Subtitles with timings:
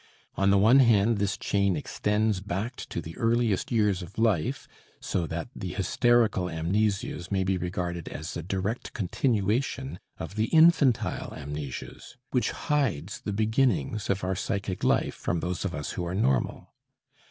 [0.35, 4.67] On the one hand this chain extends back to the earliest years of life,
[4.99, 11.35] so that the hysterical amnesias may be regarded as the direct continuation of the infantile
[11.35, 16.15] amnesias, which hides the beginnings of our psychic life from those of us who are
[16.15, 16.73] normal.